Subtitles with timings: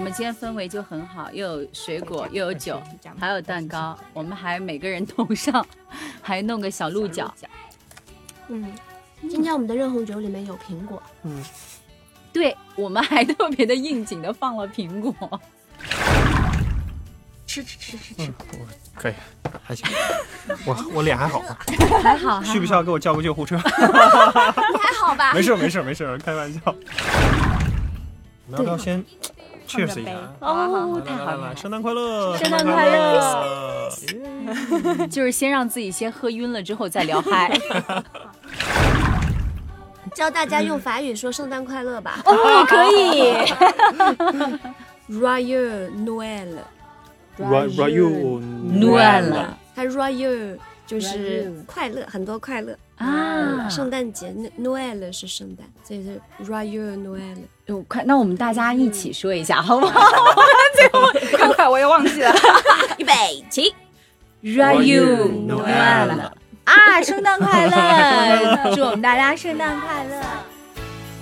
[0.00, 2.82] 我们今天氛围就很好，又有水果，又有酒，
[3.18, 3.94] 还有蛋糕。
[4.14, 5.64] 我们还每个人头上
[6.22, 7.30] 还弄个小鹿角。
[8.48, 8.72] 嗯，
[9.28, 11.02] 今天我们的热红酒里面有苹果。
[11.24, 11.44] 嗯，
[12.32, 15.38] 对，我们还特别的应景的放了苹果。
[17.46, 18.32] 吃吃吃吃吃，
[18.94, 19.14] 可以，
[19.62, 19.86] 还行。
[20.64, 21.58] 我我脸还好吗？
[22.02, 23.56] 还好，需不需要给我叫个救护车？
[23.56, 25.34] 你还好吧？
[25.36, 26.60] 没事没事没事，开玩笑。
[28.46, 29.04] 我们要不要先
[29.70, 30.10] cheers 一下？
[30.40, 31.54] 哦，太好了！
[31.56, 32.36] 圣诞快乐！
[32.38, 33.90] 圣诞快乐！
[35.10, 37.50] 就是先让自己先喝晕了之后再聊嗨。
[40.14, 42.20] 教大家用法语说圣诞快乐吧。
[42.24, 43.32] 哦， 可以。
[45.08, 49.44] Royal Noel，Ra- Rayu Noel
[49.74, 52.76] 他 Royal 就是快乐，很多快乐。
[52.96, 53.19] 啊，
[53.70, 57.36] 圣诞节 Noel 是圣诞，所以是 Royal Noel。
[57.68, 62.32] 哦快，那我们大家一起说一下好不好快快，我也忘记了。
[62.98, 63.12] 预备
[63.48, 63.74] 起
[64.42, 66.30] ，？Rayu Noel
[66.64, 68.74] 啊，圣诞快乐！
[68.74, 70.20] 祝我们大家圣诞快乐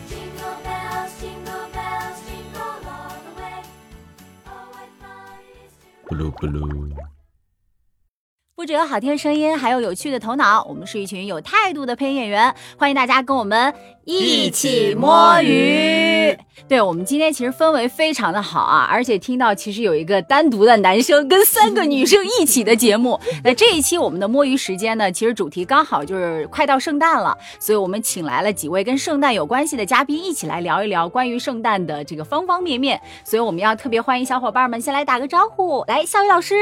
[0.08, 1.12] ！Jingle bells,
[8.58, 10.66] 不只有好听的声音，还有有趣的头脑。
[10.68, 13.72] 我们是一群有态度的配音演员，欢迎大家跟我们
[14.04, 16.36] 一起摸鱼。
[16.66, 23.20] 对我们今天其实氛围非常的好啊，而且听到其实有一个单独的男生跟三个女生一起的节目。
[23.44, 33.00] 那这一期我们的摸鱼时间呢，其实主题刚好就是快到圣诞了，所以我们请来了几位跟圣诞有关系的嘉宾，一起来聊一聊关于圣诞的这个方方面面。
[33.22, 36.56] 所以我们要特别欢迎小伙伴们先来打个招呼，来，笑宇老师。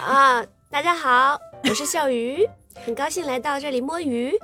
[0.00, 2.44] 啊，大家好，我是笑鱼，
[2.84, 4.36] 很高兴来到这里摸鱼。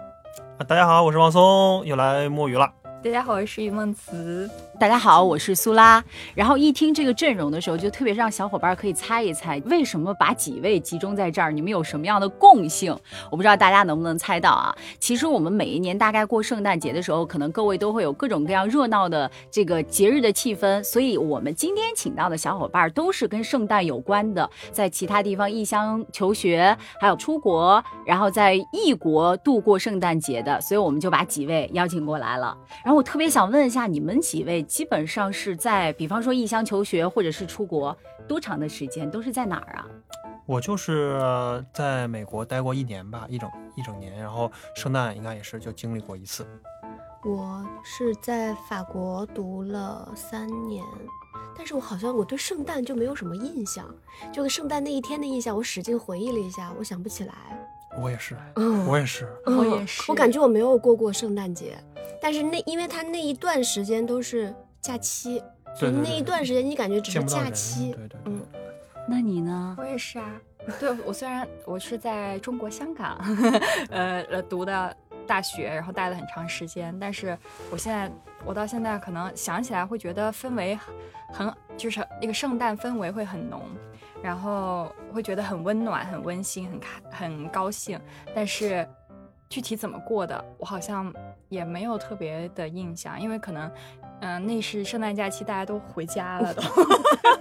[0.59, 2.73] 啊大家好，我是王松，又来摸鱼了。
[3.03, 4.49] 大家好，我是于梦慈。
[4.81, 6.03] 大家好，我是苏拉。
[6.35, 11.53] 然后一听这个阵容的时候，就特别让小伙伴可以猜一猜，为什么把几位集中在这儿？
[11.53, 12.99] 你们有什么样的共性？
[13.31, 14.75] 我不知道大家能不能猜到啊？
[14.99, 32.57] 其实我们每一年大概过圣诞节的时候，可能各位都会有各种各样热闹的这个节日的气氛，所以我们今天请到的小伙伴都是跟圣诞有关的，在其他地方异乡求学，还有出国，然后在异国度过圣诞节的，所以我们就把几位邀请过来了。
[32.83, 37.95] 然后我特别想问一下，你们几位基本上是在，比方说异乡求学或者是出国，
[38.29, 39.85] 多长的时间都是在哪儿啊？
[40.47, 41.21] 我就是
[41.73, 46.47] 在美国待过一年吧，一整一整年，然后圣诞应该也是就经历过一次。
[47.25, 50.85] 我是在法国读了三年，
[51.59, 53.93] 但是我好像我对圣诞就没有什么印象，
[54.33, 57.35] 就个圣诞那一天的印象，我使劲回忆了一下，我想不起来。
[58.01, 59.29] 我也是，嗯我也是。
[59.45, 61.77] 我也是我感觉我没有过过圣诞节，
[62.21, 65.43] 但是那因为他那一段时间都是假期，
[65.75, 67.93] 所以那一段时间你感觉只是假期。
[67.93, 68.41] 对对对嗯，
[69.09, 69.77] 那你呢？
[69.79, 70.41] 我也是啊。
[70.79, 73.19] 对我虽然我是在中国香港，
[73.91, 74.95] 呃呃读的
[75.27, 77.37] 大学，然后待了很长时间，但是
[77.71, 78.11] 我现在
[78.45, 80.79] 我到现在可能想起来会觉得氛围
[81.33, 83.63] 很就是那个圣诞氛围会很浓，
[84.23, 87.99] 然后会觉得很温暖、很温馨、很开很高兴，
[88.35, 88.87] 但是
[89.51, 91.13] 具体怎么过的，我好像
[91.49, 93.71] 也没有特别的印象，因为可能。
[94.23, 96.63] 嗯、那是圣诞假期，大家都回家了都。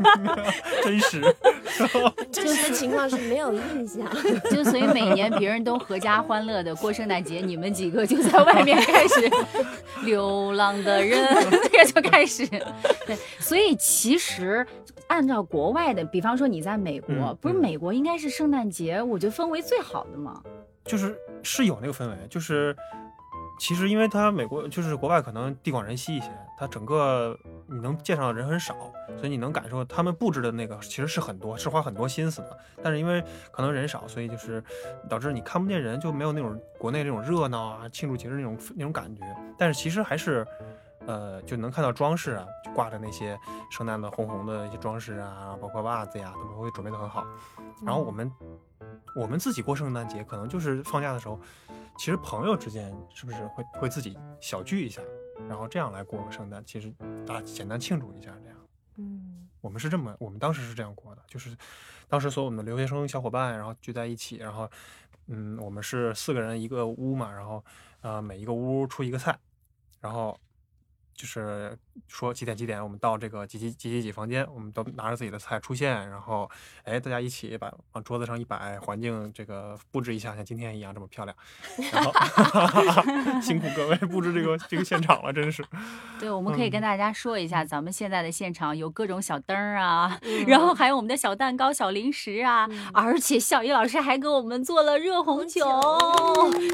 [0.82, 1.22] 真实。
[2.32, 4.10] 真实的情况是没有印象。
[4.50, 9.30] 就所以每年别人都阖家欢乐的过圣诞节，你们几个就在外面开始
[10.06, 11.22] 流浪的人，
[11.64, 12.48] 这个就开始。
[13.06, 14.66] 对，所以其实
[15.08, 20.42] 按照国外的，比方说你在美国，嗯不是嗯美国应该是圣诞节，我觉得氛围最好的嘛。
[20.90, 22.76] 就是是有那个氛围，就是
[23.60, 26.28] 其实因为它美国就是国外可能地广人稀一些，
[26.58, 28.74] 它整个你能见上的人很少，
[29.16, 32.58] 所以你能感受他们布置的那个其实是很多，是花很多心思的。
[32.82, 34.64] 但是因为可能人少，所以就是
[35.08, 39.22] 导致你看不见人，就没有那种国内那种热闹啊、庆祝节日那种那种感觉。
[39.58, 40.46] 但是其实还是。
[41.08, 43.36] 呃，就能看到装饰啊，就挂着那些
[43.72, 47.26] 圣诞的红红的一些装饰啊，包括袜子呀，他们会准备的很好。
[47.84, 48.32] 然后我们
[49.16, 51.40] 我们自己过圣诞节，可能就是放假的时候，
[51.98, 55.02] 其实朋友之间是不是会会自己小聚一下，
[55.48, 56.94] 然后这样来过个圣诞，其实
[57.26, 58.58] 大家简单庆祝一下这样。
[58.98, 61.56] 嗯，我们是这么，我们当时是这样过的，就是
[62.08, 64.70] 当时所有我们的留学生小伙伴，然后聚在一起，然后
[65.28, 67.64] 嗯，我们是四个人一个屋嘛，然后
[68.02, 69.38] 呃每一个屋出一个菜，
[70.02, 70.40] 然后
[71.20, 71.78] 就是
[72.08, 76.50] 说几点几点我们到这个几几几几几房间，我们都拿着自己的菜出现，然后
[76.84, 81.36] 哎大家一起把往桌子上一摆，环境这个布置一下，像今天一样这么漂亮。
[81.92, 82.14] 然后
[83.44, 85.62] 辛苦各位布置这个这个现场了，真是。
[86.22, 95.68] 对，我们可以跟嗯大家说一下，咱们现在的现场有各种小灯啊，嗯然后还有我们的小蛋糕、小零食啊，而且小姨老师还给我们做了热红酒。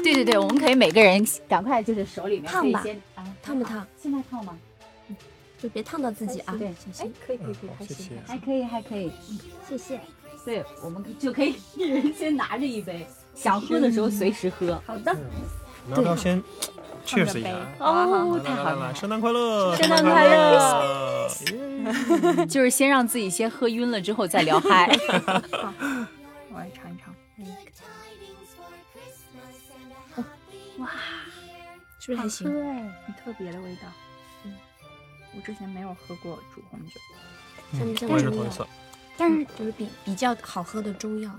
[0.04, 3.84] 对对对，我们可以每个人赶快就是手里面可以烫吧先啊，烫不烫？
[4.00, 4.56] 现在烫吗？
[5.58, 6.54] 就别烫到自己啊。
[6.58, 8.10] 对，哎，可以可以可以，还行。
[8.26, 9.10] 还可以还可以。
[9.68, 10.00] 谢谢。
[10.44, 13.04] 对，我们就可以一 人先拿着一杯，
[13.34, 14.80] 想喝的时候随时喝。
[14.86, 15.16] 好的，
[15.90, 16.40] 我们要先
[17.04, 18.94] cheers 一杯哦，太好了！
[18.94, 19.74] 圣诞快乐！
[19.76, 21.28] 圣诞快乐！
[22.46, 24.86] 就是先让自己先喝晕了之后再聊嗨。
[26.52, 26.85] 我来尝
[32.06, 32.46] 是不是还行？
[33.04, 33.88] 很特别的味道。
[34.44, 34.54] 嗯，
[35.34, 37.00] 我之前没有喝过煮红酒。
[37.72, 38.64] 像像我也是头一次。
[39.18, 41.30] 但是就是比比较好喝的中药。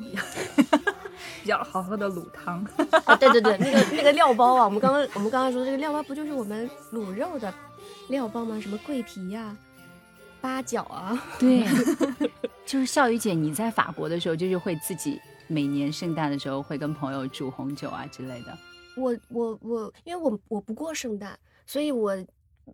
[1.42, 2.62] 比较好喝的卤汤。
[3.06, 7.54] 啊，对对对，那个 那个料包啊，我们刚刚我们刚刚说的这个料包，不就是我们卤肉的
[8.10, 8.60] 料包吗？
[8.60, 9.56] 什么桂皮呀、
[10.42, 11.66] 八角啊， 对，
[12.66, 15.18] 就是笑雨姐，你在法国的时候，就是会自己
[15.48, 18.58] 每年圣诞的时候会跟朋友煮红酒啊之类的。
[18.98, 22.18] 我我我，因为我我不过圣诞，所以我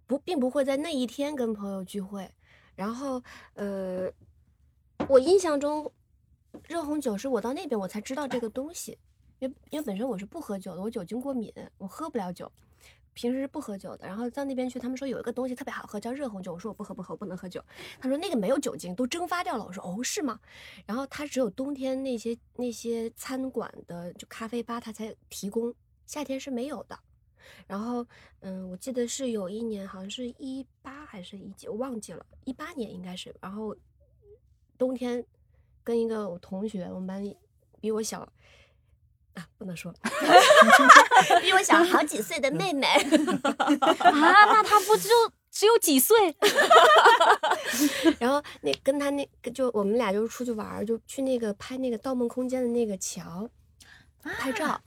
[0.07, 2.29] 不并不会在那一天跟朋友聚会。
[2.75, 3.21] 然后
[3.53, 4.09] 呃，
[5.07, 5.91] 我印象中
[6.67, 8.97] 热红酒是我到那边我才知道这个东西，
[9.39, 12.51] 因为因为本身我是不喝酒的，我酒精过敏，我喝不了酒。
[13.15, 16.51] 平时不喝酒的，然后到那边去，他们说有一个东西特别好喝，叫热红酒。
[16.51, 17.63] 我说我不喝不喝，我不能喝酒。
[17.99, 19.63] 他说那个没有酒精，都蒸发掉了。
[19.63, 20.39] 我说哦是吗？
[20.87, 25.71] 然后他只有冬天那些那些餐馆的就咖啡吧他才提供，
[26.05, 26.97] 夏天是没有的。
[27.67, 28.05] 然后
[28.41, 33.33] 嗯，我记得是有一年好像是一八还是一几，我忘记了，一八年应该是。
[33.41, 33.75] 然后
[34.77, 35.25] 冬天
[35.83, 37.37] 跟一个我同学，我们班里
[37.79, 38.27] 比我小
[39.33, 39.93] 啊，不能说，
[41.41, 42.87] 比我小好几岁的妹妹。
[42.87, 45.09] 啊，那她不就
[45.51, 46.15] 只有几岁？
[48.19, 53.49] 然后那跟他那个就我们俩就出去玩，就去那个拍那个《盗梦空间》的那个桥
[54.21, 54.79] 拍照，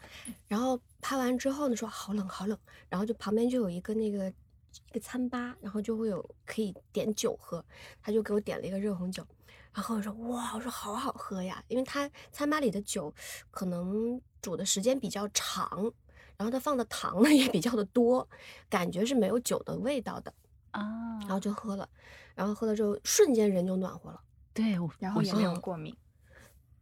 [0.49, 2.59] 然后拍完之后呢说好冷好冷，
[2.89, 7.65] 然后就旁边就有一个那个一个餐吧，然后就会有可以点酒喝，
[8.03, 9.27] 他就给我点了一个热红酒。
[9.73, 13.13] 然后我说哇，我说好好喝呀，因为他餐吧里的酒
[13.51, 15.93] 可能煮的时间比较长，
[16.37, 18.27] 然后他放的糖呢 也比较的多，
[18.71, 20.33] 感觉是没有酒的味道的。
[20.71, 21.89] 啊然后就喝了，
[22.35, 24.21] 然后喝了之后瞬间人就暖和了，
[24.53, 25.97] 对，然后也没有嗯过敏。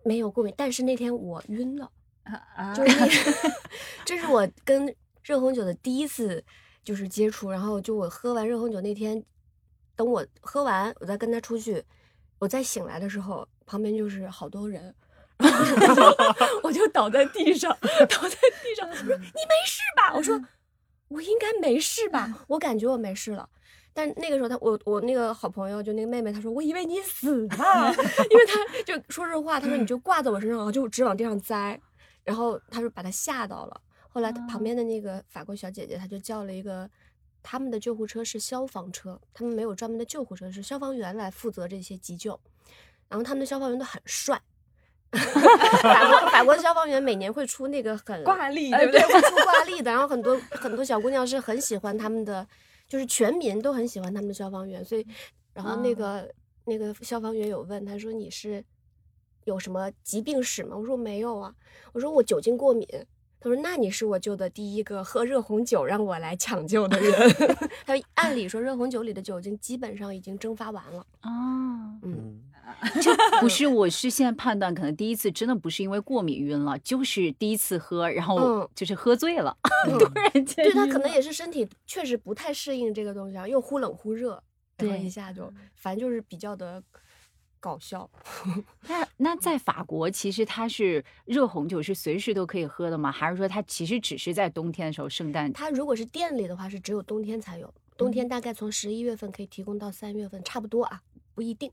[0.05, 0.53] 没有过敏。
[0.57, 1.91] 但是那天我晕了，
[2.25, 3.09] 啊就是那
[4.05, 6.43] 这是我跟热红酒的第一次
[6.83, 9.23] 就是接触，然后就我喝完热红酒那天，
[9.97, 11.83] 等我喝完，我再跟他出去，
[12.39, 14.95] 我再醒来的时候，旁边就是好多人。
[15.37, 16.03] 然后我就
[16.63, 18.89] 我就倒在地上，倒在地上。
[18.89, 20.41] 我说：“你没事吧？”我说
[21.09, 22.45] ：“我应该没事吧？
[22.47, 23.49] 我感觉我没事了。”
[23.93, 27.95] 但那个时候他，我我那个好朋友就那个妹妹，她说：“我以为你死了，
[28.31, 31.81] 因为她就说这话，她说你就挂在我身上，然后就直往地上栽。”
[32.25, 33.81] 然后他说把他吓到了。
[34.09, 36.89] 后来他旁边的那个法国小姐姐，她就叫了一个，
[37.43, 42.41] 他们的救护车是消防车，他们没有专门的救护车，是消防员来负责这些急救。
[43.09, 44.41] 然后他们的消防员都很帅。
[45.15, 52.45] 法国法国的消防员每年会出那个很挂历呃对不对会出挂历的，然后很多很多小姑娘是很喜欢他们的，
[52.89, 55.07] 就是全民都很喜欢他们的消防员，所以
[55.53, 56.29] 然后那个、
[56.65, 58.65] 那个消防员有问他说你是
[59.45, 60.77] 有什么疾病史吗？
[60.77, 61.55] 我说没有啊，
[61.93, 62.87] 我说我酒精过敏。
[63.41, 67.13] 他说：“那你是我救的第一个喝热红酒让我来抢救的人。”
[67.85, 71.05] 他说：“按理说热红酒里的酒精基本上已经蒸发完了。
[71.21, 71.31] 啊，
[72.01, 72.41] 嗯，嗯，
[73.43, 79.55] 不是，我是现在判断，可能第一次真的不是因为过敏晕了，就是第一次喝，然后嗯就是喝醉了，
[79.89, 84.43] 嗯 突然间对他可能也是身体确实不太适应这个东西啊，又忽冷忽热，
[84.79, 86.83] 然后对一下就反正就是比较的
[87.65, 88.11] 搞笑。
[88.87, 93.11] 那那在法国，其实它是热红酒是随时都可以喝的吗？
[93.11, 101.01] 还是说它其实只是在冬天的时候，圣诞它如果是店里的话，是只有冬天才有，冬天大概从十一月份可以提供到三月份，差不多啊，
[101.35, 101.73] 不一定。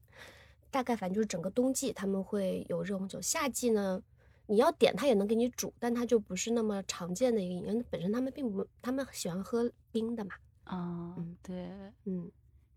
[0.70, 4.02] 大概反正就是整个冬季他们会有热红酒，夏季呢，
[4.46, 7.84] 你要点它也能给你煮，但它就不是那么常见的一个饮料。
[7.90, 10.32] 本身他们并不，他们喜欢喝冰的嘛。
[10.64, 11.68] 啊、嗯对。
[12.06, 12.32] 嗯，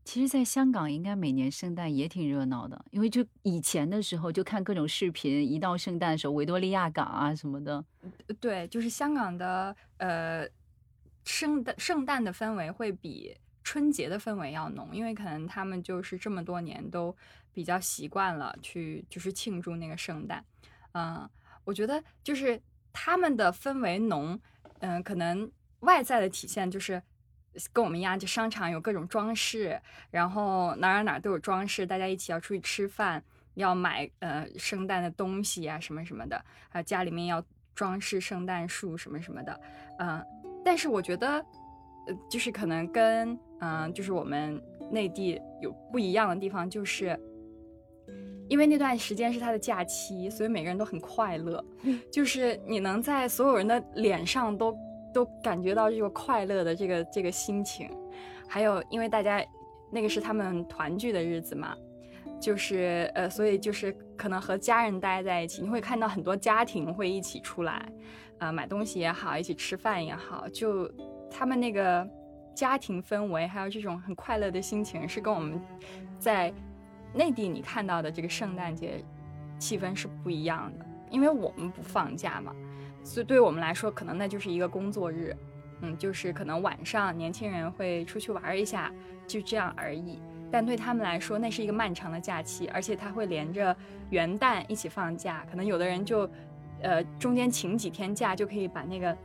[0.05, 7.83] 其实，在香港应该每年圣诞也挺热闹的，因为就以前的时候就看各种视频，一到圣诞的时候，维多利亚港啊什么的，
[8.39, 10.47] 对，就是香港的呃
[11.25, 17.17] 圣诞圣诞的氛围会比春节的氛围要浓，因为可能他们就是这么多年都
[17.55, 20.45] 比较习惯了去就是庆祝那个圣诞。
[20.93, 21.27] 嗯，
[21.65, 22.61] 我觉得就是
[22.93, 24.39] 他们的氛围浓，
[24.81, 27.03] 嗯，可能外在的体现就是
[27.73, 29.81] 跟我们一样，就商场有各种装饰，
[30.11, 33.23] 然后哪儿哪儿哪都有装饰，大家一起要出去吃饭，
[33.55, 37.45] 要买呃圣诞的东西啊什么什么的，还有家里面要
[37.75, 39.61] 装饰圣诞树什么什么的，
[39.99, 40.25] 嗯、
[40.65, 41.27] 但是我觉得，
[42.07, 47.19] 呃，就是可能跟嗯、就是我们内地有不一样的地方，就是。
[48.47, 51.65] 因为那段时间是他的假期，所以每个人都很快乐，
[52.13, 54.77] 就是你能在所有人的脸上都
[55.15, 57.89] 都感觉到这个快乐的这个这个心情，
[58.49, 59.43] 还有因为大家
[59.91, 61.75] 那个是他们团聚的日子嘛，
[62.41, 67.89] 就是呃，所以就是可能和家人待在一起，你会看到很多家庭会一起出来，
[68.39, 70.91] 呃，买东西也好，一起吃饭也好，就
[71.31, 72.07] 他们那个
[72.55, 75.61] 家庭氛围，还有这种很快乐的心情，是跟我们
[76.19, 76.53] 在
[77.15, 79.03] 内地你看到的这个圣诞节
[79.59, 82.53] 气氛是不一样的，因为我们不放假嘛，
[83.05, 85.37] 所以对我们来说，可能那就是一个工作日，
[85.83, 88.91] 嗯，就是可能晚上年轻人会出去玩一下，
[89.27, 90.19] 就这样而已。
[90.51, 93.77] 但对他们来说，那是一个漫长的假期，而且他会连着
[94.11, 95.45] 元旦一起放假。
[95.51, 96.29] 可能有的人就，
[96.81, 99.17] 呃，中间请几天假，就可以把那个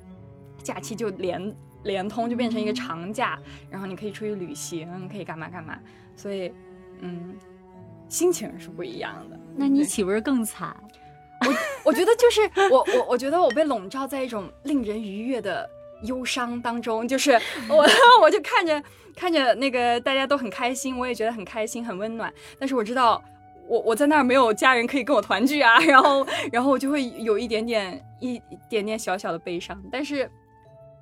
[0.61, 5.79] 假期就连连通，就变成一个长假，然后你可以出去旅行，可以干嘛干嘛。
[6.15, 6.51] 所以，
[6.99, 7.35] 嗯，
[8.07, 9.39] 心情是不一样的。
[9.55, 10.75] 那你岂不是更惨？
[11.41, 11.53] 我
[11.93, 12.41] 觉得就是
[12.71, 15.69] 我我我觉得我被笼罩在一种令人愉悦的
[16.03, 17.31] 忧伤当中，就是
[17.69, 17.85] 我
[18.21, 18.81] 我就看着
[19.15, 23.23] 看着那个大家都很开心，我也觉得很开心很温暖，但是我知道。
[23.67, 30.27] 我我在那儿没有家人可以跟我团聚啊， 然后然后我就会有一点点一点点小小的悲伤，但是，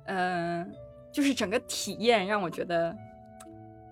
[0.04, 0.70] 嗯、
[1.10, 2.94] 就是整个体验让我觉得，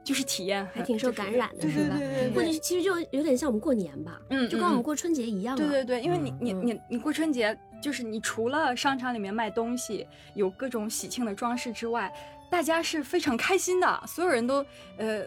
[0.06, 1.96] 就是体验还挺受感染的，对对是吧？
[1.98, 5.56] 对或者其实就有点像我们过年吧，嗯就跟我们过春节一样。
[5.56, 12.12] 对对对，因为你嗯你嗯你你过春节，就是你除了商场里面卖东西，有各种喜庆的装饰之外，
[12.48, 14.64] 大家是非常开心的，所有人都
[14.96, 15.26] 呃，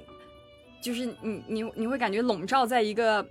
[0.81, 3.21] 就是你你你会感觉笼罩在一个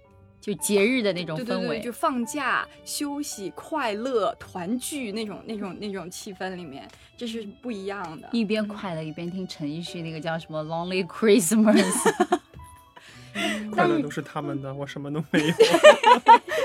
[0.40, 8.28] 就节日的那种氛围，对对对，就放假、休息、快乐、团聚那种那种那种气氛里面，这是不一样的。
[8.33, 11.83] 一边快乐一边听陈奕迅那个叫什么《Lonely Christmas》。
[13.71, 15.54] 快乐都是他们的，我什么都没有。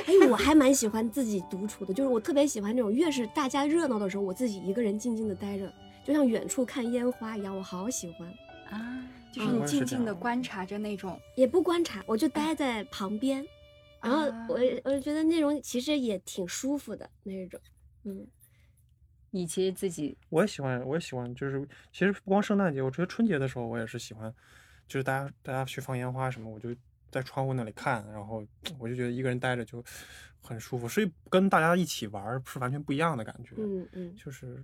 [0.05, 5.71] 哎，我还蛮喜欢自己独处的，就是我特别喜欢那种越是大家热闹的时候，我自己一个人静静的待着，
[6.03, 8.27] 就像远处看烟花一样，我好喜欢。
[8.71, 13.45] 啊，就是嗯你静静的观察着那种，也不观察，我就待在旁边，
[14.03, 14.45] 然后啊。
[14.49, 17.59] 我我就觉得那种其实也挺舒服的那种，
[18.03, 18.27] 嗯，
[19.31, 24.31] 你其实自己我也喜欢，我也喜欢，就是其实不光圣诞节，我觉得春节的时候我也是喜欢，
[24.87, 26.75] 就是大家大家去放烟花什么，我就
[27.09, 28.45] 在窗户那里看，然后
[28.77, 29.83] 我就觉得一个人待着就
[30.41, 34.63] 很舒服，所以跟大家一起玩儿是完全不一样的感觉，嗯嗯，就是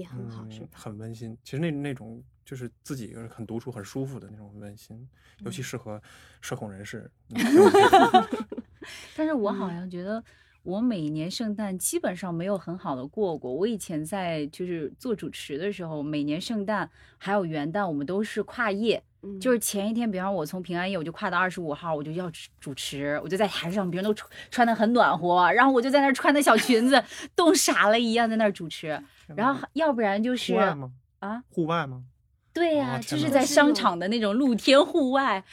[0.00, 0.68] 也很好，是嗯吧？
[0.74, 1.36] 很温馨。
[1.42, 4.96] 其实那那种就是自己一个人很独处、很舒服的那种温馨，
[5.40, 6.00] 尤嗯其适合
[6.42, 7.10] 社恐人士。
[9.16, 10.22] 但是我好像觉得
[10.62, 13.52] 我每年圣诞基本上没有很好的过过。
[13.52, 22.30] 我以前在就是做主持的时候，每年圣诞还有元旦，我们都是跨夜，嗯就是前一天，比方我从平安夜我就跨到二十五号，我就要
[22.60, 27.02] 主持，我就在台上，别人都穿穿的很暖和，然后我就在那儿穿的小裙子，
[27.34, 29.02] 冻傻了一样在那儿主持。
[29.34, 30.92] 然后要不然就是户外吗？
[31.18, 32.04] 啊，户外吗？
[32.52, 35.44] 对呀、哦就是在商场的那种露天户外，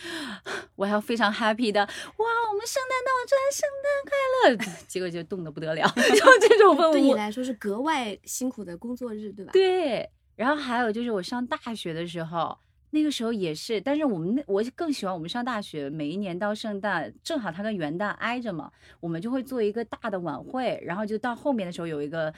[0.75, 7.13] 我还要非常 happy 的，哇，我们圣诞到了，圣诞快乐， 结果就冻得不得了， 就这种氛围对你。
[7.13, 9.51] 来说是格外辛苦的工作日，对吧？
[9.51, 12.57] 对，然后还有就是我上大学的时候，
[12.93, 22.31] 那个时候也是，但是我们那我更喜欢我们上大学，每一年到圣诞，正好它跟元旦挨着嘛，我们就会做一个大的晚会，然后就到后面的时候有一个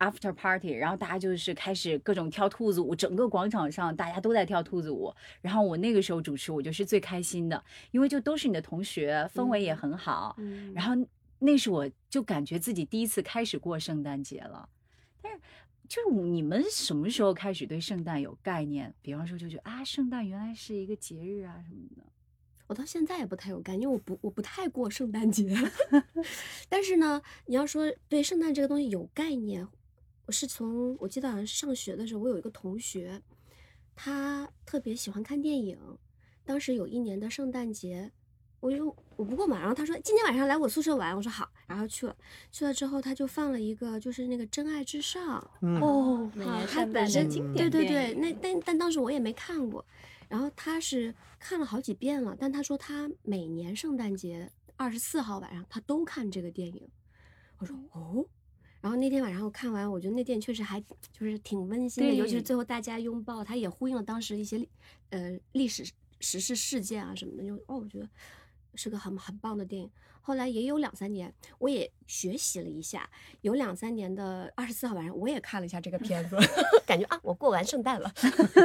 [0.00, 7.62] after party，然后大家就是开始各种跳兔子舞，整个广场上大家都在跳兔子舞，然后我那个时候主持，我就是最开心的，
[7.92, 11.06] 因为就都是你的同学，氛围也嗯很好，嗯，然后
[11.38, 14.68] 那是我就感觉自己第一次开始过圣诞节了，
[15.22, 15.38] 但是
[15.90, 18.94] 就是你们什么时候开始对圣诞有概念？
[19.02, 22.04] 比方说就觉得啊，圣诞原来是一个节日啊什么的。
[22.68, 25.52] 我到现在也不太有概念，因为我不我不太过圣诞节。
[26.70, 29.66] 但是呢，你要说对圣诞这个东西有概念，
[30.26, 33.20] 我是从我记得好像是上学的时候，我有一个同学，
[33.96, 35.76] 他特别喜欢看电影。
[36.44, 38.12] 当时有一年的圣诞节，
[38.60, 42.16] 我就我不过嘛，然后他说今天晚上来我宿舍玩，我说好，然后去了，
[42.52, 49.84] 去了之后他就放了一个就是那个《真爱至上》，嗯，哦，每啊年圣诞的他本身经对对对，那但但当时我也没看过，
[50.28, 56.88] 然后他是看了好几遍了，但他说他每年圣诞节二十四号晚上他都看这个电影，
[57.58, 58.24] 我说哦。
[58.82, 64.68] 然后那天晚上我看完，我觉得那电影确实还就是挺温馨的，尤其是最后大家拥抱，它也呼应了当时一些历
[65.10, 65.84] 呃历史
[66.20, 68.08] 时事事件啊什么的，就哦，我觉得
[68.74, 69.90] 是个很很棒的电影。
[70.22, 73.08] 后来也有两三年，我也学习了一下，
[73.40, 76.36] 有两三年的二十四号晚上，我也看了一下这个片子，
[76.86, 78.12] 感觉啊，我过完圣诞了。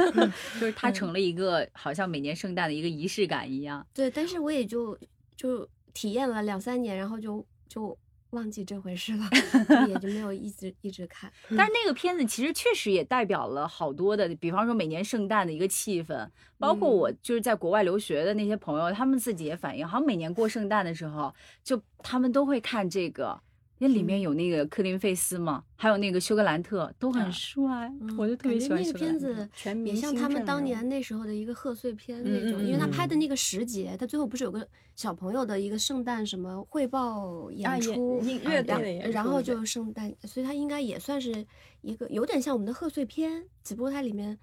[0.60, 3.84] 就是它成了一个好像每年圣诞的一个仪式感一样。
[3.94, 4.96] 对，但是我也就
[5.34, 7.98] 就体验了两三年，然后就就
[8.30, 9.24] 忘记这回事了，
[9.88, 11.32] 也就没有一直一直看。
[11.56, 16.28] 但是 那个片子其实确实也代表了好多的，比方说每年圣诞的一个气氛，
[16.58, 23.40] 包括我就是在国外留学的那些朋友，他们自己也反映，好像每年过圣诞的时候，就他们都会看这个。
[23.78, 28.98] 因为里面有那个科林费斯嘛，还有那个休格兰特，都很啊帅，嗯我就特别喜欢那个。
[28.98, 41.46] 片子全也像他们当年那时候的一个贺岁片嗯那种，嗯因为他嗯拍的那个时节，他最后不是有个小朋友的一个圣诞什么汇报演出，音啊然后就圣诞，所以他应该也算是
[41.82, 44.38] 一个有点像我们的贺岁片，只不过它里面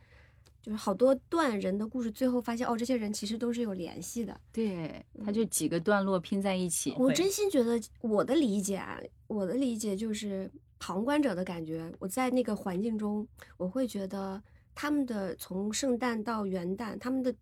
[0.63, 4.39] 就是好多段人的故事，最后发现哦，这些人其实都是有联系的。
[4.53, 6.95] 对，他就几个段落拼在一起。
[6.97, 11.93] 我真心觉得我的理解啊，我的理解就是旁观者的感觉。
[11.99, 13.27] 我在那个环境中，
[13.57, 14.41] 我会觉得
[14.73, 17.35] 他们的从圣诞到元旦，他们的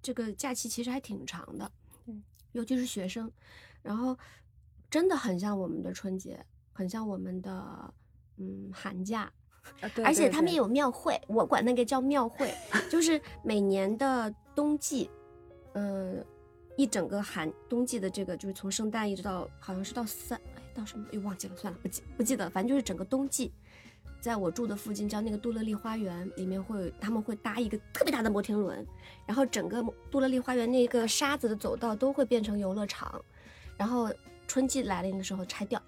[0.00, 1.70] 这个假期其实还挺长的，
[2.06, 3.30] 嗯，尤其是学生，
[3.82, 4.16] 然后
[4.90, 6.42] 真的很像我们的春节，
[6.72, 7.92] 很像我们的
[8.38, 9.30] 嗯寒假，
[9.80, 12.54] 啊对而且他们也有庙会，我管那个叫庙会，
[12.90, 15.10] 就是每年的冬季，
[15.74, 16.24] 嗯、
[16.76, 23.52] 一整个寒冬季的这个，就是从圣诞一直到好像是到三，哎，到什么又忘记了，算了，不记不记得，反正就是整个冬季，
[24.20, 28.86] 在我住的附近叫那个杜乐丽花园，里面会他们会搭一个特别大的摩天轮，
[29.26, 33.22] 然后整个杜乐丽花园那个沙子的走道都会变成游乐场，
[33.76, 34.10] 然后
[34.46, 35.80] 春季来临的时候拆掉，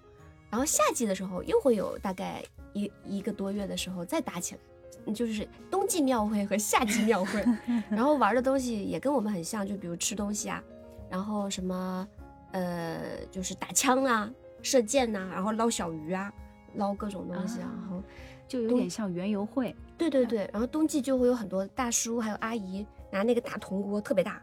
[0.49, 4.61] 然后夏季的时候又会有大概一一个多月的时候再打起来。
[5.05, 7.41] 嗯就是冬季庙会和夏季庙会，
[7.89, 10.61] 然后玩的东西也跟我们很像，就比如吃东西啊，
[11.09, 12.05] 然后什么
[12.51, 12.99] 呃，
[13.31, 14.29] 就是打枪啊、
[14.61, 16.29] 射箭呐、然后捞小鱼啊、
[16.75, 18.03] 捞各种东西啊，啊然后
[18.49, 19.73] 就有点像园游会。
[19.97, 24.41] 对对对，然后冬季就会有很多大叔还有阿姨拿那个大铜锅，特别大，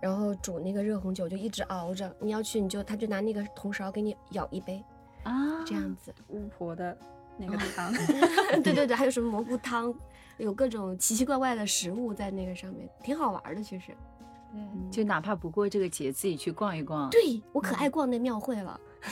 [0.00, 2.10] 然后煮那个热红酒，就一直熬着。
[2.18, 4.82] 你要去，你就他就拿那个铜勺给你舀一杯，
[5.28, 6.14] 啊，这样子。
[6.28, 6.96] 巫婆的
[7.36, 7.92] 那个汤，
[8.62, 9.94] 对对对， 还有什么蘑菇汤，
[10.38, 13.62] 有各种奇奇怪怪的食物在那个上面，挺好玩的。
[13.62, 13.96] 其实，
[14.54, 17.10] 嗯，就哪怕不过这个节，自己去逛一逛。
[17.10, 18.80] 对我可爱逛那庙会了。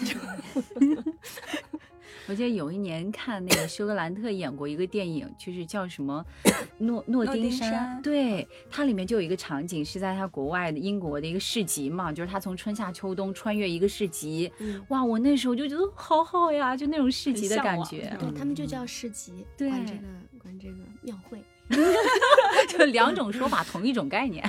[2.28, 6.24] 我记得有一年看那个休格兰特演过一个电影，就是叫什么
[6.78, 20.00] 诺诺诺丁丁山，山对，它里面就有一个场景是在他国外的英国的一个市集嘛，就是他从春夏秋冬穿越一个市集，嗯，哇，我那时候就觉得好好呀，就那种市集的感觉，对他们就叫市集，对管这个
[20.42, 21.38] 管这个庙会。
[22.68, 24.48] 就两种说法，同一种概念。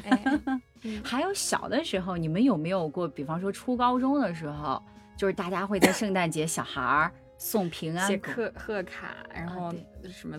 [1.04, 4.80] 还有小的时候，你们有没有过，比方说初高中的时候，
[5.18, 9.74] 就是大家会在圣诞节小孩儿送平安写贺贺卡，然后
[10.12, 10.38] 什么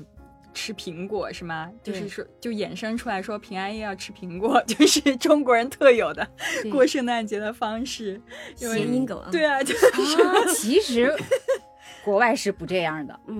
[0.55, 1.71] 吃苹果是吗？
[1.83, 6.27] 就是说就衍生出来说平安夜要吃苹果， 就是中国人特有的
[6.73, 8.21] 过圣诞节的方式。
[8.59, 9.29] 因为谐音梗啊。
[9.31, 9.87] 对啊，就是
[10.23, 11.15] 啊，其实
[12.09, 13.21] 国外是不这样的。
[13.27, 13.39] 嗯，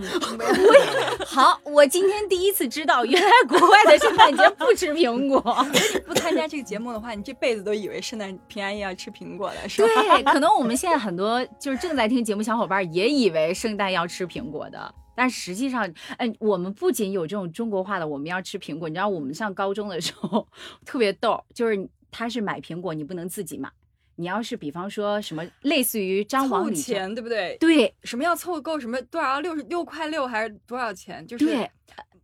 [1.25, 5.41] 好，我今天第一次知道，原来国外的圣诞节不吃苹果。
[6.07, 9.89] 不参加这个节目的话，你这辈子都以为圣诞平安夜要吃苹果了，是吧？
[9.89, 14.95] 对，可能我们现在很多就是正在听节目小伙伴也以为圣诞要吃苹果的。
[15.15, 18.87] 但实际上，哎，我们不仅有这种中国化的，我们要吃苹果。
[18.87, 20.47] 你知道，我们上高中的时候
[20.85, 23.71] 特别逗，就是他是买苹果，你不能自己买，
[24.21, 27.57] 你要是比方说什么类似于张王李，钱对不对？
[27.61, 31.25] 对什么要凑够什么多少六十六块六还是多少钱？
[31.25, 31.71] 就是对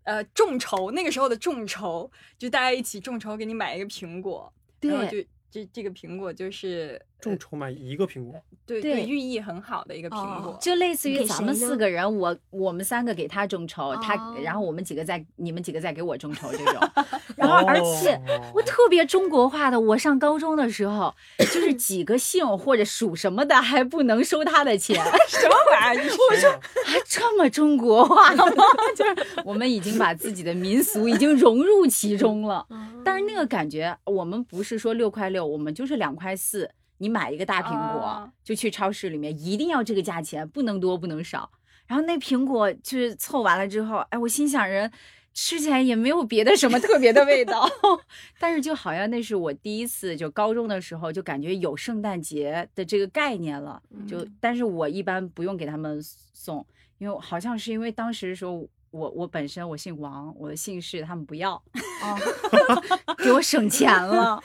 [0.02, 10.52] 呃众筹那个时候的众筹，就大家一起众筹给你买一个苹果，然后就这这个苹果就是众筹买一个苹果，对对寓意很好的一个苹果。
[10.52, 16.90] 哦就类似于咱们四个人，我我们三个给他众筹，他哦然后我们几个再你们几个再给我众筹这种。
[17.36, 24.96] 然后而且哦我特别中国化的，我上高中的时候，就是 几个姓或者属什么的还不能收他的钱，
[25.28, 26.04] 什么玩意儿？
[26.30, 26.50] 我说
[26.84, 28.46] 还这么中国化吗？
[28.94, 32.66] 就是我们已经把自己的民俗已经融入其中了。
[33.04, 36.70] 但是那个感觉，我们不是说六块六，我们就是两块四。
[37.04, 41.50] 你买一个大苹果，啊就去超市里面一定要这个价钱，不能多不能少。
[41.86, 44.90] 然后那苹果就是凑完了之后，哎，我心想人
[45.34, 47.68] 吃起来也没有别的什么特别的味道，
[48.40, 58.66] 但是就好像那是我第一次就高中的时候就感觉有圣诞节的这个概念了，就但是我一般不用给他们送，因为好像是因为当时的时候。
[58.94, 62.16] 我我本身我姓王，我的姓氏他们不要，哦，
[63.18, 64.40] 给我省钱了。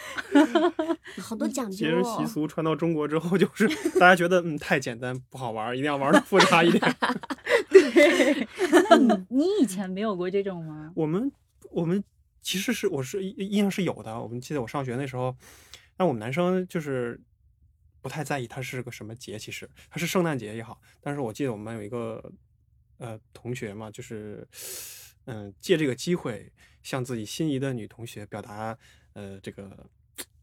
[1.21, 2.25] 好多讲究节日习哦。
[2.25, 3.67] 俗传到中国之后，就是
[3.99, 6.81] 大家觉得嗯太简单不好玩儿，一定要玩的复杂一点。
[8.89, 10.91] 那你你以前没有过这种吗？
[10.95, 11.31] 我们
[11.69, 12.03] 我们
[12.41, 14.19] 其实是我是印印象是有的。
[14.19, 15.35] 我们记得我上学那时候，
[15.99, 17.21] 那我们男生就是
[18.01, 20.81] 不太在意它是个什么节，其实它是圣诞节也好。
[21.01, 22.31] 但是我记得我们班有一个
[22.99, 24.47] 呃同学嘛，就是
[25.25, 26.51] 嗯、借这个机会
[26.83, 28.77] 向自己心仪的女同学表达
[29.13, 29.89] 呃这个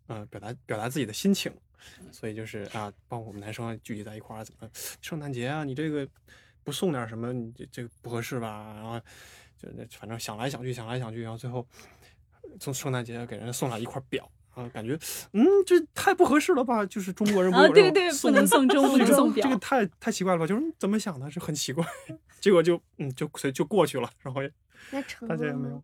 [0.09, 1.53] 呃表达表达自己的心情。
[2.11, 4.69] 所以就是啊，帮我们男生聚集在一块儿，怎么
[5.01, 5.63] 圣诞节啊？
[5.63, 6.09] 你这个
[6.65, 8.73] 不送点什么，你这这个不合适吧？
[8.75, 8.99] 然后
[9.57, 11.65] 就那反正想来想去，想来想去，然后最后
[12.59, 14.99] 从圣诞节给人送了一块表啊，感觉
[15.33, 16.85] 嗯，这太不合适了吧？
[16.87, 20.47] 就是中国人不啊有这种对对不送能送钟不能这个送表这个太太奇怪了吧？
[20.47, 21.85] 就是怎么想的，是很奇怪，
[22.41, 24.51] 结果就嗯就随就过去了，然后也
[24.91, 25.83] 那成大家也没有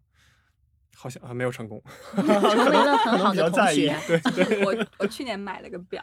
[0.94, 1.82] 好像啊没有成功，
[2.14, 4.62] 成为了很好的同学。，对对。
[4.64, 6.02] 我我去年买了个表，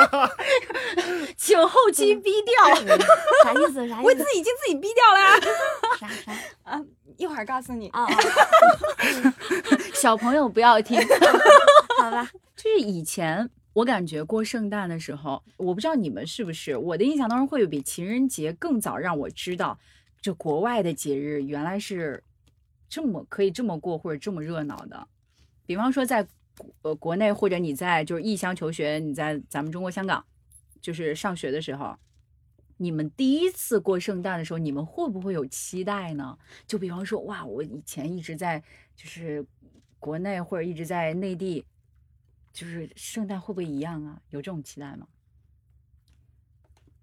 [1.36, 2.74] 请后期逼掉。
[3.44, 3.88] 啥意思？
[3.88, 4.24] 啥意思我自？
[4.32, 5.40] 己已经自己逼掉了呀。
[5.98, 6.32] 啥啥
[6.64, 6.80] 啊，
[7.16, 7.88] 一会儿告诉你。
[7.88, 8.04] 啊？
[8.04, 8.10] 啊
[9.94, 10.98] 小朋友不要听。
[12.00, 19.78] 好吧，就是以前我感觉过圣诞的时候，我不知道你们是不是，我的印象当中会有比情人节更早让我知道，
[20.22, 22.22] 这国外的节日原来是
[22.90, 25.08] 这么可以这么过或者这么热闹的。
[25.64, 26.26] 比方说在
[26.82, 30.22] 呃国内，或者你在就是异乡求学，你在咱们中国香港，
[30.82, 31.96] 就是上学的时候。
[32.82, 36.38] 你们第一次过圣诞的时候，你们会不会有期待呢？
[36.66, 38.62] 就比方说，哇，我以前一直在
[38.96, 39.46] 就是
[39.98, 41.62] 国内或者一直在内地，
[42.54, 44.18] 就是圣诞会不会一样啊？
[44.30, 45.06] 有这种期待吗？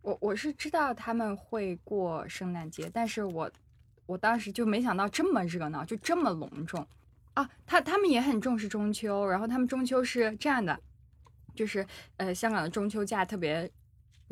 [0.02, 3.52] 我我是知道他们会过圣诞节，但是我
[4.08, 6.88] 我当时就没想到这么热闹，就这么隆重
[7.36, 7.48] 啊！
[7.68, 10.80] 他他们也很重视中秋，然后他们中秋是这样的，
[11.54, 13.70] 就是呃，香港的中秋假特别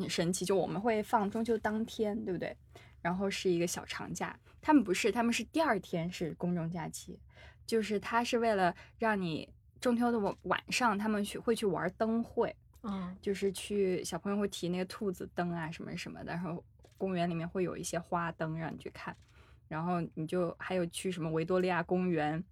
[0.08, 2.56] 神奇，就我们会放中秋当天，对不对？
[3.00, 7.20] 然后是一个小长假，他们不是，他们是第二天是公众假期，
[7.64, 9.48] 就是他是为了让你
[9.80, 12.54] 中秋的晚晚上，他们去会去玩灯会。
[12.82, 16.64] 嗯，就是去小朋友会提那个兔子灯啊什么什么的，然后
[16.96, 19.16] 公园里面会有一些花灯让你去看，
[19.68, 22.42] 然后你就还有去什么维多利亚公园，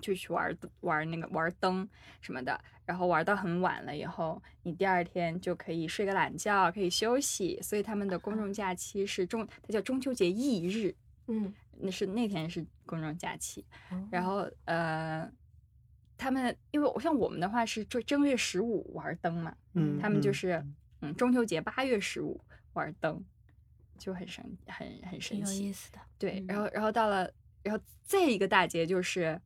[0.00, 1.88] 就去玩玩那个玩灯
[2.20, 10.94] 什么的，然后玩到很晚了以后，你第二天就可以睡个懒觉，可以休息，所以他们的公众假期是中，它叫中秋节翌日，
[11.28, 13.64] 嗯，那是那天是公众假期，
[14.10, 15.30] 然后后呃。
[16.22, 20.66] 他们因为我像我们的话是正正月十五玩灯嘛，嗯，他们就嗯是
[21.00, 22.38] 嗯，中秋节八月十五
[22.74, 23.24] 玩灯，
[24.00, 25.72] 就很神，很很神奇有意。
[25.72, 25.98] 思的。
[26.18, 27.30] 对，然嗯后然后到了，
[27.62, 29.40] 然后再一个大节就是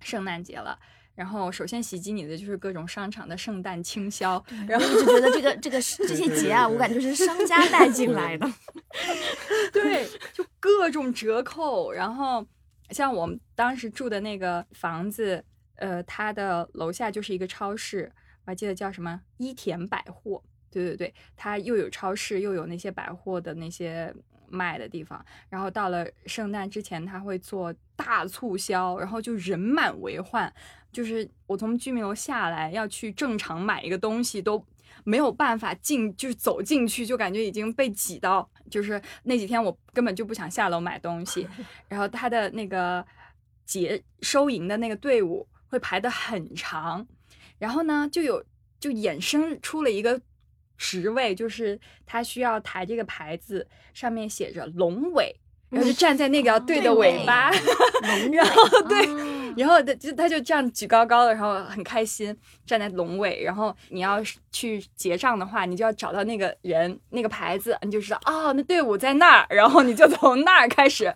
[0.00, 0.78] 圣诞节了。
[1.16, 8.50] 然后首先袭击你的就是各种商场的圣诞倾销，然后我一直觉得这个这个 这些节啊，我感觉是商家带进来的。
[9.72, 11.92] 对，就各种折扣。
[11.92, 12.46] 然后
[12.90, 18.10] 像我们当时住的那个房子，呃，它的楼下就是一个超市，
[18.44, 20.42] 我还记得叫什么伊田百货。
[20.70, 24.14] 对对对，它又有超市，又有那些百货的那些
[24.48, 25.24] 卖的地方。
[25.48, 30.52] 然后到了圣诞之前，它会做大促销，然后就人满为患。
[30.92, 34.60] 就是我从居民楼下来要去正常买一个东西都
[35.04, 41.46] 没有办法进，就是走进去就感觉已经被挤到，就是那几天我根本就不想下楼买东西。
[41.88, 43.06] 然后他的那个
[43.64, 47.06] 结收银的那个队伍会排得很长，
[47.56, 48.44] 然后呢就有
[48.80, 50.20] 就衍生出了一个
[50.80, 55.36] 职位，就是他需要抬这个牌子，上面写着龙尾。
[55.68, 57.48] 然后就站在那个队的尾巴，
[58.32, 71.14] 然后对，哦然后他就他就这样举高高的，然后很开心站在龙尾，然后你要是去结账的话，你就要找到那个人那个牌子，你就知道哦，那队伍在那儿，然后你就从那儿开始，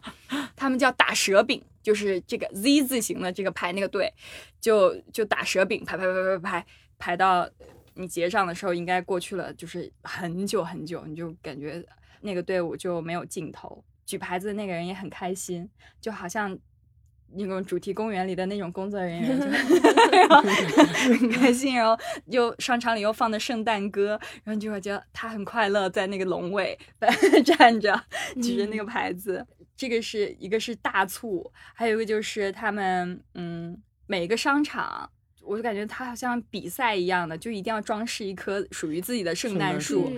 [0.55, 4.13] 他们叫打蛇饼，就是这个 Z 字形的这个排那个队，
[4.61, 7.49] 就就打蛇饼排排排排排排排到
[7.95, 11.85] 你结账的时候，应该过去了，就是很久很久，你就感觉
[12.21, 13.85] 那个队伍就没有尽头。
[14.05, 15.69] 举牌子的那个人也很开心，
[16.01, 16.59] 就好像
[17.33, 19.47] 那种主题公园里的那种工作人员，就
[21.19, 26.79] 很开心，然后又商场里又放的圣诞歌，然后就会觉得他很快乐，在那个龙尾
[27.45, 27.99] 站着，
[28.43, 29.47] 举着那个牌子。
[29.77, 33.77] 这个是一个是大促，还有一个就是他们嗯
[34.07, 35.11] 每个商场。
[35.45, 40.11] 我就感觉它好像比赛一样的，就一定要装饰一棵属于自己的圣诞树。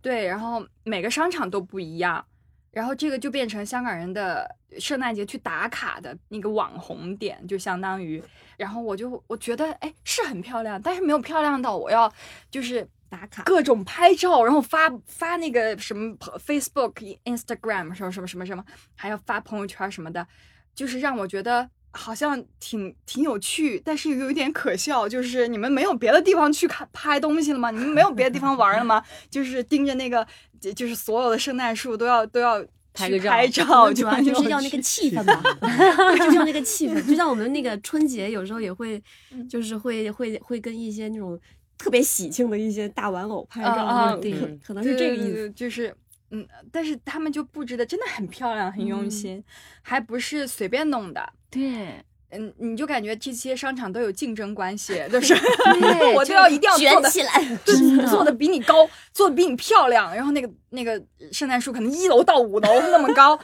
[0.00, 2.24] 对，然后每个商场都不一样，
[2.72, 8.22] 然后这个就变成香港人的圣诞节去打卡的那个网红点，就相当于，
[8.56, 12.12] 然后我就我觉得哎是很漂亮，但是没有漂亮到我要
[12.50, 18.64] 就是打卡各种拍照，然后发发那个什么 Facebook、Instagram 什么什么什么什么，
[18.96, 20.26] 还要发朋友圈什么的，
[20.74, 21.70] 就是让我觉得。
[21.92, 25.08] 好像挺挺有趣，但是又有一点可笑。
[25.08, 27.70] 就是你们没有别的地方去看拍东西了吗？
[27.70, 29.02] 你们没有别的地方玩了吗？
[29.30, 30.26] 就是盯着那个，
[30.60, 35.42] 就就是所有的圣诞树都要都要去拍个照拍照，主要就是要那个气氛 吧，
[36.18, 37.06] 就是要那个气氛。
[37.06, 39.02] 就像我们那个春节有时候也会，
[39.48, 41.38] 就是会会会跟一些那种
[41.78, 45.50] 特别喜庆的一些大玩偶拍照，啊啊对对，可能是这个意思。
[45.52, 45.94] 就是
[46.32, 49.44] 嗯，但是他们就布置的真的很漂亮，很用嗯心，
[49.82, 51.32] 还不是随便弄的。
[51.50, 63.38] 对，嗯，你就感觉这些商场都有竞争关系，就是对 我都要一定要做的卷起来， 真做的比你高，做的比你漂亮，然后那个那个圣诞树可能一楼到五楼 那么高，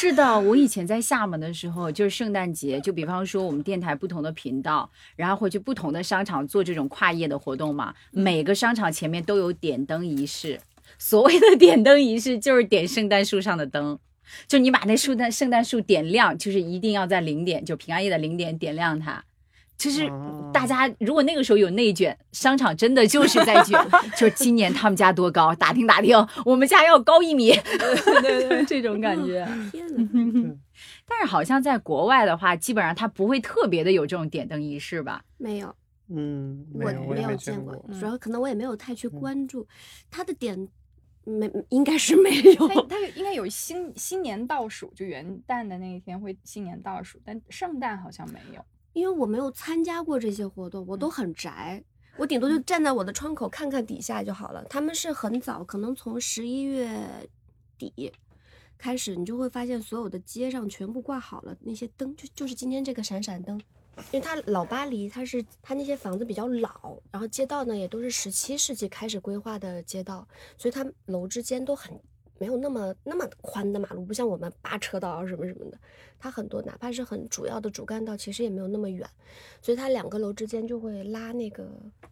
[0.00, 7.94] 是的，我以前在厦门的时候，就是圣诞节，就比方说我们电台不同的频道，然后会去不同的商场做这种跨业的活动嘛。
[8.10, 10.60] 每个商场前面都有点灯仪式，
[11.00, 13.98] 所谓的点灯仪式就是点圣诞树上的灯，
[14.46, 19.24] 就你把那树的圣诞树点亮，就是一定要在零点，就平安夜的零点点亮它。
[19.78, 20.50] 就是哦。
[20.52, 23.80] 大家如果那个时候有内卷，商场真的就是在卷，
[24.14, 29.48] 就是今年他们家多高，打听打听，我们家要高一米，对对对， 这种感觉。
[29.72, 30.54] 天哪，
[31.08, 35.22] 但是好像在国外的话，基本上他不会特别的有这种点灯仪式吧？
[35.38, 35.74] 没有，
[36.14, 37.74] 嗯，我没有，我没有见过。
[37.98, 39.20] 主要可能我也没有太去嗯。
[39.20, 39.66] 关注。
[40.10, 40.68] 它的点，
[41.24, 42.68] 没应该是没有。
[42.68, 48.64] 它 它应该有新新年倒数，就元旦的那一天会新年倒数，但圣诞好像没有。
[48.92, 51.84] 因为我没有参加过这些活动，我都嗯很宅，
[52.16, 54.64] 我顶多就站在我的窗口看看底下就好了。
[54.64, 57.28] 他们是很早，可能从十一月
[57.78, 58.12] 底
[58.76, 63.60] 开始，你就会发现所有的街上全部挂好了那些灯，就就是今天这个闪闪灯。
[64.12, 71.98] 因为它老巴黎，它是它那些房子比较老，然后街道呢也都是十七世纪开始规划的街道，所以它楼之间都很
[72.38, 75.78] 没有那么那么宽的马路，不像我们八车道什么什么的，
[76.18, 79.08] 它很多哪怕是很主要的主干道，其实也没有那么远，
[79.62, 81.68] 所以它两个楼之间就会拉那个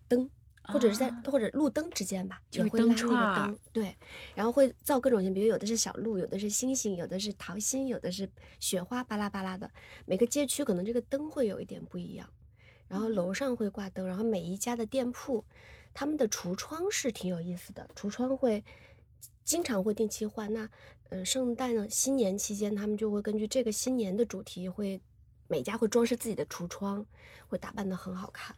[0.07, 0.29] 灯。
[0.69, 3.97] 或者是在、啊或者路灯之间吧，就会拉那个灯对，
[4.35, 8.29] 然后会造各种型，比如有的是小鹿，有的是星星，有的是桃心，有的是
[8.61, 9.71] 雪花，巴拉巴拉的。
[10.05, 12.29] 每个街区可能这个灯会有一点不一样，
[12.87, 15.45] 然后楼上会挂灯，然后每一家的店铺，
[15.93, 18.65] 他们的橱窗是挺有意思的，橱窗会
[19.45, 20.53] 经常会定期换。
[20.53, 20.65] 那
[21.11, 25.01] 嗯、呃圣诞呢新年期间，他们就会根据这个新年的主题，会
[25.47, 27.05] 每家会装饰自己的橱窗，
[27.49, 28.55] 会打扮的很好看。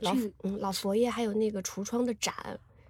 [0.00, 2.34] 老嗯老佛爷还有那个橱窗的展，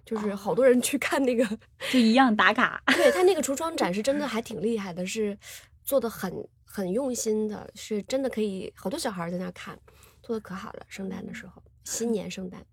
[0.05, 1.45] 就是好多人去看那个。
[1.91, 2.81] 就一样打卡。
[2.87, 5.37] 对他那个橱窗展是真的 还挺厉害的，是
[5.83, 9.79] 做的很很用心的，是真的可以好多小孩在那看，
[10.21, 10.85] 做的可好了。
[10.87, 12.65] 圣诞的时候，新年圣诞，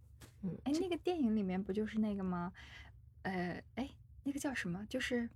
[0.42, 2.52] 嗯哎，那个电影里面不就是那个吗？
[3.22, 3.90] 呃，哎，
[4.24, 4.84] 那个叫什么？
[4.88, 5.28] 就是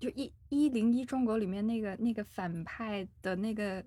[0.00, 3.84] 就一一零一中国里面那个那个反派的那个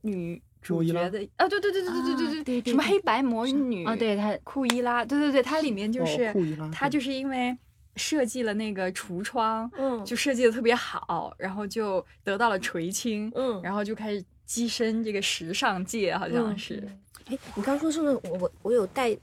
[0.00, 7.56] 女主角的啊，对对对对对对啊对对什么黑白魔女啊，对他库伊拉，对对对，它里面就哦是、库伊拉对它就是因为
[7.96, 16.82] 设计了那个橱窗，嗯就设计的特别好，然后就得到了垂青，嗯然后就开始跻身这个时尚界，好像嗯是。
[17.26, 19.16] 哎，你刚说是不是我我我有带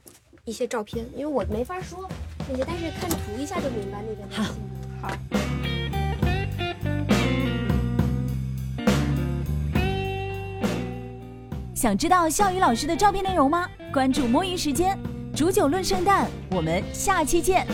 [0.44, 2.08] 一些照片，因为我没法说
[2.48, 4.54] 那些，但是看图一下就明白那个男性。
[5.02, 5.61] 好。
[11.82, 13.68] 想知道笑宇老师的照片内容吗？
[13.92, 14.96] 关注摸鱼时间，
[15.34, 17.66] 煮酒论圣诞，我们下期见。